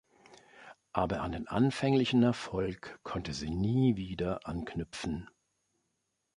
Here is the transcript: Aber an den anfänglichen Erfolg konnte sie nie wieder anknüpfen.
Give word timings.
Aber 0.93 1.21
an 1.21 1.31
den 1.31 1.47
anfänglichen 1.47 2.23
Erfolg 2.23 2.99
konnte 3.03 3.33
sie 3.35 3.51
nie 3.51 3.97
wieder 3.97 4.47
anknüpfen. 4.47 5.29